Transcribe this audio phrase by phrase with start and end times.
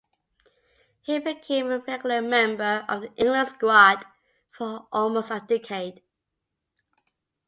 [1.03, 4.03] He became a regular member of the England squad
[4.51, 6.01] for almost a decade.